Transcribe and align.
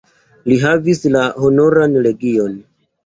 Li 0.51 0.55
havis 0.63 1.03
la 1.17 1.21
Honoran 1.43 1.95
legion. 2.07 2.57